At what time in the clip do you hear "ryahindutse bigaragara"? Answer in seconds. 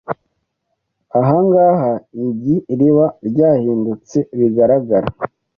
3.29-5.07